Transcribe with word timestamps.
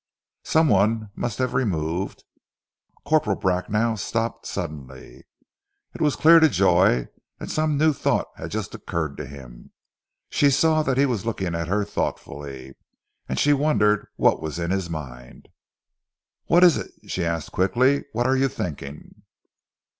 "Some 0.45 0.67
one 0.67 1.11
must 1.15 1.37
have 1.37 1.53
removed" 1.53 2.23
Corporal 3.05 3.35
Bracknell 3.35 3.97
stopped 3.97 4.47
suddenly. 4.47 5.27
It 5.93 6.01
was 6.01 6.15
clear 6.15 6.39
to 6.39 6.49
Joy 6.49 7.07
that 7.37 7.51
some 7.51 7.77
new 7.77 7.93
thought 7.93 8.25
had 8.35 8.49
just 8.49 8.73
occurred 8.73 9.15
to 9.17 9.27
him. 9.27 9.69
She 10.31 10.49
saw 10.49 10.81
that 10.81 10.97
he 10.97 11.05
was 11.05 11.27
looking 11.27 11.53
at 11.53 11.67
her 11.67 11.85
thoughtfully, 11.85 12.73
and 13.29 13.37
she 13.37 13.53
wondered 13.53 14.07
what 14.15 14.41
was 14.41 14.57
in 14.57 14.71
his 14.71 14.89
mind. 14.89 15.49
"What 16.45 16.63
is 16.63 16.77
it?" 16.77 16.89
she 17.05 17.23
asked 17.23 17.51
quickly. 17.51 18.05
"What 18.11 18.25
are 18.25 18.35
you 18.35 18.47
thinking?" 18.47 19.21